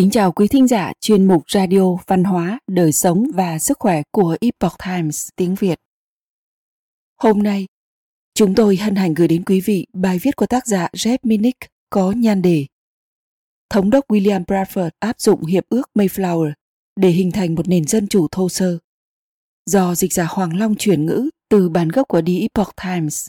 [0.00, 4.02] Kính chào quý thính giả chuyên mục Radio Văn hóa, Đời sống và Sức khỏe
[4.10, 5.78] của Epoch Times tiếng Việt.
[7.16, 7.66] Hôm nay,
[8.34, 11.58] chúng tôi hân hạnh gửi đến quý vị bài viết của tác giả Jeff Minnick
[11.90, 12.66] có nhan đề
[13.70, 16.52] Thống đốc William Bradford áp dụng hiệp ước Mayflower
[16.96, 18.78] để hình thành một nền dân chủ thô sơ.
[19.66, 23.26] Do dịch giả Hoàng Long chuyển ngữ từ bản gốc của The Epoch Times.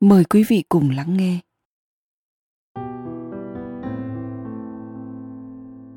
[0.00, 1.38] Mời quý vị cùng lắng nghe.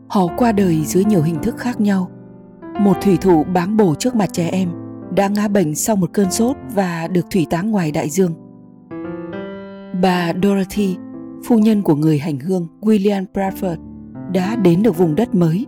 [0.08, 2.12] Họ qua đời dưới nhiều hình thức khác nhau.
[2.80, 4.70] Một thủy thủ báng bổ trước mặt trẻ em
[5.16, 8.34] đã ngã bệnh sau một cơn sốt và được thủy táng ngoài đại dương.
[10.02, 10.96] Bà Dorothy,
[11.46, 13.78] phu nhân của người hành hương William Bradford,
[14.34, 15.66] đã đến được vùng đất mới,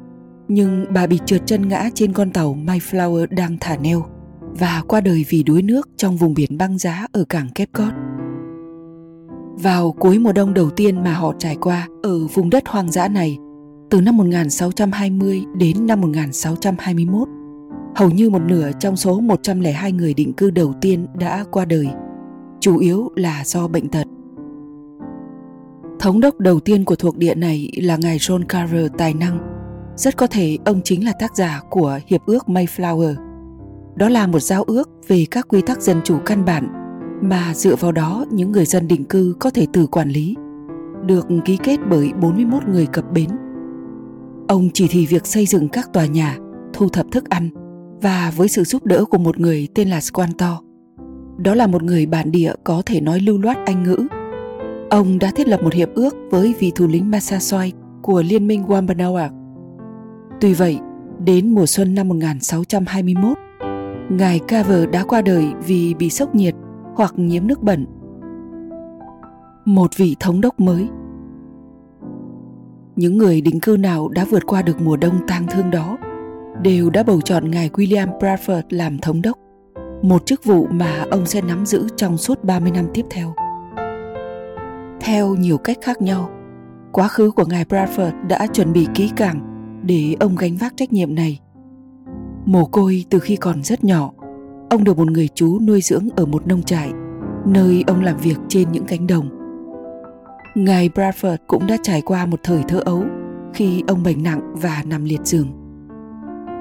[0.47, 4.05] nhưng bà bị trượt chân ngã trên con tàu Mayflower đang thả neo
[4.59, 7.93] và qua đời vì đuối nước trong vùng biển băng giá ở cảng Cape Cod.
[9.63, 13.07] Vào cuối mùa đông đầu tiên mà họ trải qua ở vùng đất hoang dã
[13.07, 13.37] này,
[13.89, 17.27] từ năm 1620 đến năm 1621,
[17.95, 21.87] hầu như một nửa trong số 102 người định cư đầu tiên đã qua đời,
[22.59, 24.07] chủ yếu là do bệnh tật.
[25.99, 29.39] Thống đốc đầu tiên của thuộc địa này là ngài John Carver tài năng.
[29.95, 33.15] Rất có thể ông chính là tác giả của Hiệp ước Mayflower.
[33.95, 36.67] Đó là một giao ước về các quy tắc dân chủ căn bản
[37.21, 40.35] mà dựa vào đó những người dân định cư có thể tự quản lý,
[41.05, 43.29] được ký kết bởi 41 người cập bến
[44.49, 46.37] Ông chỉ thị việc xây dựng các tòa nhà,
[46.73, 47.49] thu thập thức ăn
[48.01, 50.61] và với sự giúp đỡ của một người tên là Squanto.
[51.37, 54.07] Đó là một người bản địa có thể nói lưu loát Anh ngữ.
[54.89, 58.63] Ông đã thiết lập một hiệp ước với vị thủ lĩnh Massasoit của Liên minh
[58.63, 59.29] Wampanoag.
[60.41, 60.79] Tuy vậy,
[61.25, 63.37] đến mùa xuân năm 1621,
[64.09, 66.55] ngài Carver đã qua đời vì bị sốc nhiệt
[66.95, 67.85] hoặc nhiễm nước bẩn.
[69.65, 70.87] Một vị thống đốc mới
[72.99, 75.97] những người định cư nào đã vượt qua được mùa đông tang thương đó
[76.63, 79.37] đều đã bầu chọn ngài William Bradford làm thống đốc,
[80.01, 83.33] một chức vụ mà ông sẽ nắm giữ trong suốt 30 năm tiếp theo.
[85.01, 86.29] Theo nhiều cách khác nhau,
[86.91, 89.41] quá khứ của ngài Bradford đã chuẩn bị kỹ càng
[89.83, 91.39] để ông gánh vác trách nhiệm này.
[92.45, 94.11] Mồ côi từ khi còn rất nhỏ,
[94.69, 96.91] ông được một người chú nuôi dưỡng ở một nông trại,
[97.45, 99.38] nơi ông làm việc trên những cánh đồng
[100.55, 103.03] Ngài Bradford cũng đã trải qua một thời thơ ấu
[103.53, 105.47] khi ông bệnh nặng và nằm liệt giường.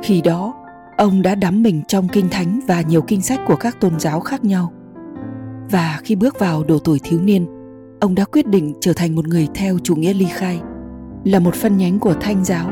[0.03, 0.55] Khi đó,
[0.97, 4.21] ông đã đắm mình trong kinh thánh và nhiều kinh sách của các tôn giáo
[4.21, 4.73] khác nhau.
[5.71, 7.47] Và khi bước vào độ tuổi thiếu niên,
[8.01, 10.61] ông đã quyết định trở thành một người theo chủ nghĩa ly khai,
[11.25, 12.71] là một phân nhánh của thanh giáo,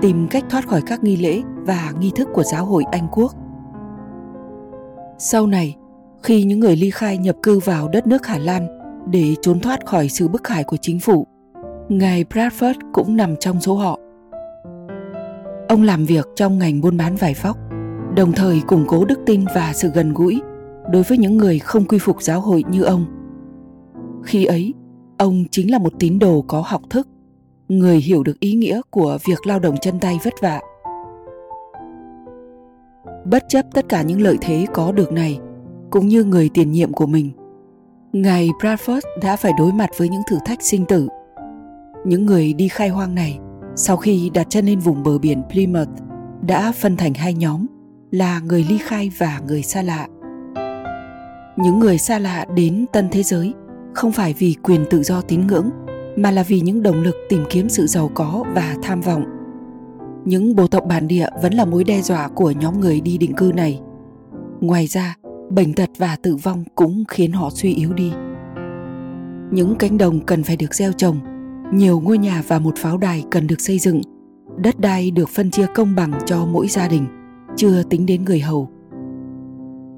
[0.00, 3.34] tìm cách thoát khỏi các nghi lễ và nghi thức của giáo hội Anh quốc.
[5.18, 5.76] Sau này,
[6.22, 9.86] khi những người ly khai nhập cư vào đất nước Hà Lan để trốn thoát
[9.86, 11.26] khỏi sự bức hại của chính phủ.
[11.88, 13.98] Ngài Bradford cũng nằm trong số họ.
[15.68, 17.56] Ông làm việc trong ngành buôn bán vải vóc,
[18.16, 20.40] đồng thời củng cố đức tin và sự gần gũi
[20.90, 23.04] đối với những người không quy phục giáo hội như ông.
[24.24, 24.74] Khi ấy,
[25.18, 27.08] ông chính là một tín đồ có học thức,
[27.68, 30.60] người hiểu được ý nghĩa của việc lao động chân tay vất vả.
[33.24, 35.38] Bất chấp tất cả những lợi thế có được này,
[35.90, 37.30] cũng như người tiền nhiệm của mình,
[38.12, 41.08] Ngài Bradford đã phải đối mặt với những thử thách sinh tử.
[42.04, 43.38] Những người đi khai hoang này,
[43.76, 45.88] sau khi đặt chân lên vùng bờ biển Plymouth,
[46.46, 47.66] đã phân thành hai nhóm
[48.10, 50.06] là người ly khai và người xa lạ.
[51.56, 53.54] Những người xa lạ đến tân thế giới
[53.94, 55.70] không phải vì quyền tự do tín ngưỡng
[56.16, 59.24] mà là vì những động lực tìm kiếm sự giàu có và tham vọng.
[60.24, 63.34] Những bộ tộc bản địa vẫn là mối đe dọa của nhóm người đi định
[63.34, 63.80] cư này.
[64.60, 65.16] Ngoài ra,
[65.54, 68.12] bệnh tật và tử vong cũng khiến họ suy yếu đi.
[69.50, 71.16] Những cánh đồng cần phải được gieo trồng,
[71.72, 74.00] nhiều ngôi nhà và một pháo đài cần được xây dựng.
[74.56, 77.06] Đất đai được phân chia công bằng cho mỗi gia đình,
[77.56, 78.68] chưa tính đến người hầu.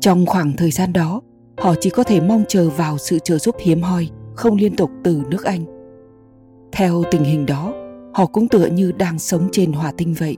[0.00, 1.20] Trong khoảng thời gian đó,
[1.59, 4.91] họ chỉ có thể mong chờ vào sự trợ giúp hiếm hoi, không liên tục
[5.04, 5.65] từ nước anh.
[6.72, 7.72] Theo tình hình đó,
[8.15, 10.36] họ cũng tựa như đang sống trên hỏa tinh vậy.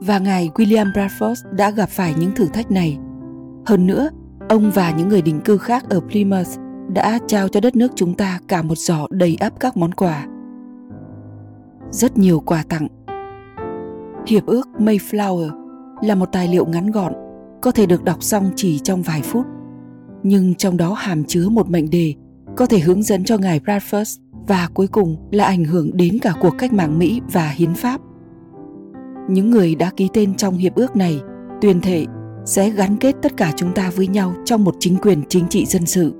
[0.00, 2.98] Và ngài William Bradford đã gặp phải những thử thách này
[3.66, 4.08] hơn nữa,
[4.48, 6.58] ông và những người định cư khác ở Plymouth
[6.94, 10.26] đã trao cho đất nước chúng ta cả một giỏ đầy ắp các món quà.
[11.90, 12.88] Rất nhiều quà tặng.
[14.26, 15.50] Hiệp ước Mayflower
[16.02, 17.12] là một tài liệu ngắn gọn,
[17.62, 19.46] có thể được đọc xong chỉ trong vài phút.
[20.22, 22.14] Nhưng trong đó hàm chứa một mệnh đề
[22.56, 26.34] có thể hướng dẫn cho ngài Bradford và cuối cùng là ảnh hưởng đến cả
[26.40, 28.00] cuộc cách mạng Mỹ và hiến pháp.
[29.28, 31.20] Những người đã ký tên trong hiệp ước này
[31.60, 32.04] tuyên thệ
[32.46, 35.66] sẽ gắn kết tất cả chúng ta với nhau trong một chính quyền chính trị
[35.66, 36.12] dân sự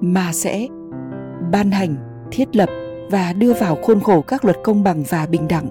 [0.00, 0.66] mà sẽ
[1.52, 1.96] ban hành
[2.30, 2.68] thiết lập
[3.10, 5.66] và đưa vào khuôn khổ các luật công bằng và bình đẳng,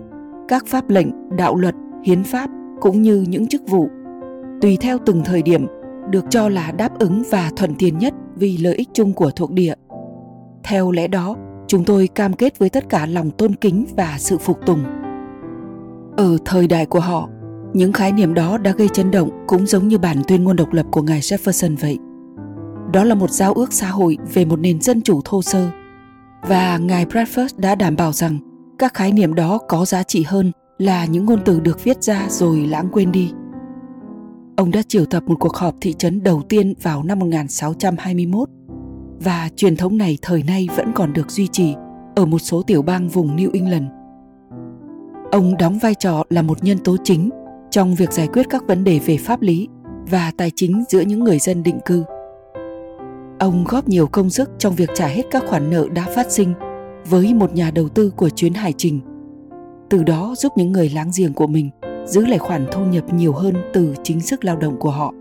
[0.48, 2.50] các pháp lệnh, đạo luật, hiến pháp
[2.82, 3.90] cũng như những chức vụ
[4.62, 5.68] tùy theo từng thời điểm
[6.10, 9.52] được cho là đáp ứng và thuận tiện nhất vì lợi ích chung của thuộc
[9.52, 9.74] địa.
[10.64, 11.36] Theo lẽ đó,
[11.68, 14.84] chúng tôi cam kết với tất cả lòng tôn kính và sự phục tùng.
[16.18, 17.30] Ở thời đại của họ,
[17.74, 20.74] những khái niệm đó đã gây chấn động cũng giống như bản tuyên ngôn độc
[20.74, 21.98] lập của ngài Jefferson vậy.
[22.94, 25.70] Đó là một giao ước xã hội về một nền dân chủ thô sơ.
[26.42, 28.38] Và ngài Bradford đã đảm bảo rằng
[28.80, 32.28] các khái niệm đó có giá trị hơn là những ngôn từ được viết ra
[32.30, 33.32] rồi lãng quên đi.
[34.56, 38.50] Ông đã triệu tập một cuộc họp thị trấn đầu tiên vào năm 1621
[39.20, 41.76] và truyền thống này thời nay vẫn còn được duy trì
[42.16, 43.86] ở một số tiểu bang vùng New England.
[45.32, 47.30] Ông đóng vai trò là một nhân tố chính
[47.72, 49.68] trong việc giải quyết các vấn đề về pháp lý
[50.10, 52.04] và tài chính giữa những người dân định cư.
[53.40, 56.54] Ông góp nhiều công sức trong việc trả hết các khoản nợ đã phát sinh
[57.10, 59.00] với một nhà đầu tư của chuyến hải trình.
[59.90, 61.70] Từ đó giúp những người láng giềng của mình
[62.06, 65.14] giữ lại khoản thu nhập nhiều hơn từ chính sức lao động của họ.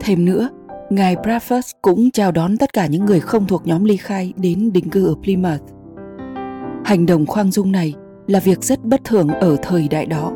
[0.00, 0.48] Thêm nữa,
[0.90, 4.72] ngài Bradford cũng chào đón tất cả những người không thuộc nhóm ly khai đến
[4.72, 5.62] định cư ở Plymouth.
[6.84, 7.94] Hành động khoan dung này
[8.26, 10.32] là việc rất bất thường ở thời đại đó.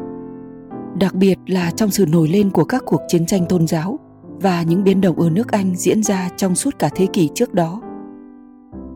[1.01, 3.99] Đặc biệt là trong sự nổi lên của các cuộc chiến tranh tôn giáo
[4.41, 7.55] và những biến động ở nước Anh diễn ra trong suốt cả thế kỷ trước
[7.55, 7.81] đó.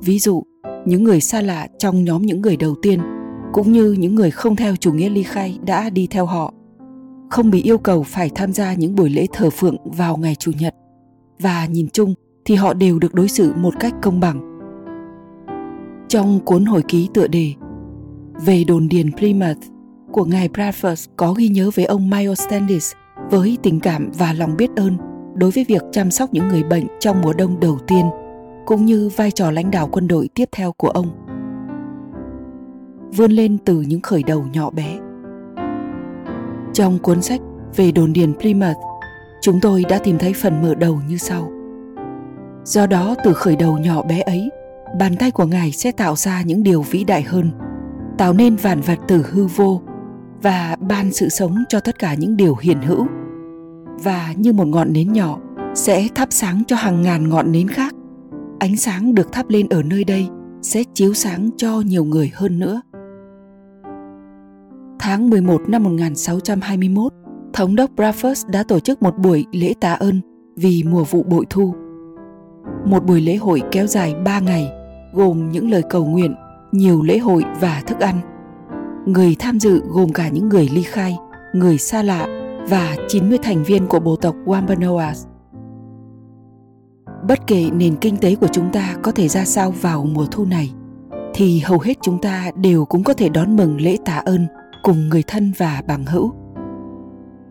[0.02, 0.43] Ví dụ,
[0.85, 3.00] những người xa lạ trong nhóm những người đầu tiên
[3.52, 6.55] cũng như những người không theo chủ nghĩa ly khai đã đi theo họ
[7.31, 10.53] không bị yêu cầu phải tham gia những buổi lễ thờ phượng vào ngày chủ
[10.61, 10.75] nhật
[11.38, 12.14] và nhìn chung
[12.44, 14.61] thì họ đều được đối xử một cách công bằng
[16.08, 17.53] trong cuốn hồi ký tựa đề
[18.44, 19.69] về đồn điền Plymouth
[20.12, 22.97] của ngài Bradford có ghi nhớ với ông Miles Standish
[23.31, 24.97] với tình cảm và lòng biết ơn
[25.35, 28.11] đối với việc chăm sóc những người bệnh trong mùa đông đầu tiên
[28.67, 31.31] cũng như vai trò lãnh đạo quân đội tiếp theo của ông
[33.17, 34.99] vươn lên từ những khởi đầu nhỏ bé.
[36.73, 37.41] Trong cuốn sách
[37.77, 38.77] về đồn điền Plymouth,
[39.43, 41.53] chúng tôi đã tìm thấy phần mở đầu như sau.
[42.65, 44.51] Do đó từ khởi đầu nhỏ bé ấy,
[44.99, 47.51] bàn tay của Ngài sẽ tạo ra những điều vĩ đại hơn,
[48.19, 49.81] tạo nên vạn vật từ hư vô
[50.43, 53.07] và ban sự sống cho tất cả những điều hiện hữu.
[54.03, 55.39] Và như một ngọn nến nhỏ
[55.75, 57.95] sẽ thắp sáng cho hàng ngàn ngọn nến khác.
[58.59, 60.29] Ánh sáng được thắp lên ở nơi đây
[60.63, 62.81] sẽ chiếu sáng cho nhiều người hơn nữa.
[64.99, 67.13] Tháng 11 năm 1621,
[67.53, 70.21] Thống đốc Bradford đã tổ chức một buổi lễ tạ ơn
[70.57, 71.75] vì mùa vụ bội thu.
[72.85, 74.69] Một buổi lễ hội kéo dài 3 ngày,
[75.15, 76.35] gồm những lời cầu nguyện,
[76.73, 78.30] nhiều lễ hội và thức ăn.
[79.06, 81.17] Người tham dự gồm cả những người ly khai,
[81.52, 82.26] người xa lạ
[82.69, 85.14] và 90 thành viên của bộ tộc Wampanoag.
[87.29, 90.44] Bất kể nền kinh tế của chúng ta có thể ra sao vào mùa thu
[90.44, 90.73] này,
[91.35, 94.47] thì hầu hết chúng ta đều cũng có thể đón mừng lễ tạ ơn–
[94.82, 96.32] cùng người thân và bằng hữu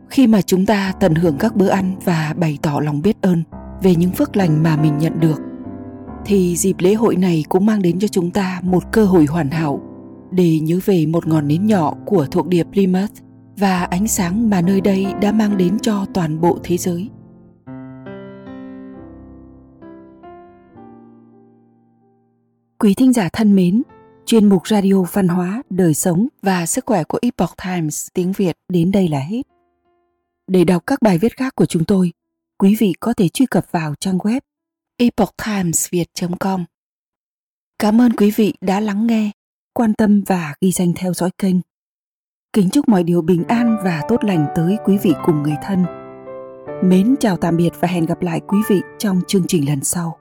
[0.09, 3.43] khi mà chúng ta tận hưởng các bữa ăn và bày tỏ lòng biết ơn
[3.81, 5.41] về những phước lành mà mình nhận được
[6.25, 9.49] thì dịp lễ hội này cũng mang đến cho chúng ta một cơ hội hoàn
[9.49, 9.81] hảo
[10.31, 13.11] để nhớ về một ngọn nến nhỏ của thuộc địa Plymouth
[13.57, 17.09] và ánh sáng mà nơi đây đã mang đến cho toàn bộ thế giới.
[22.79, 23.83] Quý thính giả thân mến,
[24.25, 28.57] Chuyên mục Radio Văn hóa, Đời sống và Sức khỏe của Epoch Times tiếng Việt
[28.69, 29.41] đến đây là hết.
[30.47, 32.11] Để đọc các bài viết khác của chúng tôi,
[32.57, 34.39] quý vị có thể truy cập vào trang web
[34.97, 36.65] epochtimesviet.com.
[37.79, 39.31] Cảm ơn quý vị đã lắng nghe,
[39.79, 41.55] quan tâm và ghi danh theo dõi kênh.
[42.53, 45.85] Kính chúc mọi điều bình an và tốt lành tới quý vị cùng người thân.
[46.83, 50.17] Mến chào tạm biệt và hẹn gặp lại quý vị trong chương trình lần sau.